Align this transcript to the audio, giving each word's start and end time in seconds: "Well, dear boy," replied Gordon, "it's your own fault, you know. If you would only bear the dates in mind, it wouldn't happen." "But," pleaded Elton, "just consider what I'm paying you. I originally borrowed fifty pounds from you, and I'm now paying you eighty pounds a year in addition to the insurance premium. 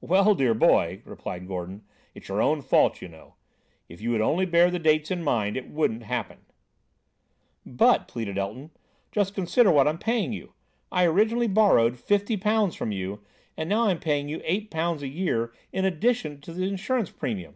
"Well, 0.00 0.34
dear 0.34 0.52
boy," 0.52 1.00
replied 1.04 1.46
Gordon, 1.46 1.84
"it's 2.12 2.26
your 2.28 2.42
own 2.42 2.60
fault, 2.60 3.00
you 3.00 3.06
know. 3.06 3.36
If 3.88 4.00
you 4.00 4.10
would 4.10 4.20
only 4.20 4.44
bear 4.44 4.68
the 4.68 4.80
dates 4.80 5.12
in 5.12 5.22
mind, 5.22 5.56
it 5.56 5.68
wouldn't 5.70 6.02
happen." 6.02 6.38
"But," 7.64 8.08
pleaded 8.08 8.36
Elton, 8.36 8.72
"just 9.12 9.32
consider 9.32 9.70
what 9.70 9.86
I'm 9.86 9.98
paying 9.98 10.32
you. 10.32 10.54
I 10.90 11.04
originally 11.04 11.46
borrowed 11.46 12.00
fifty 12.00 12.36
pounds 12.36 12.74
from 12.74 12.90
you, 12.90 13.20
and 13.56 13.72
I'm 13.72 13.94
now 13.94 14.00
paying 14.00 14.28
you 14.28 14.40
eighty 14.42 14.66
pounds 14.66 15.04
a 15.04 15.08
year 15.08 15.52
in 15.72 15.84
addition 15.84 16.40
to 16.40 16.52
the 16.52 16.66
insurance 16.66 17.10
premium. 17.12 17.54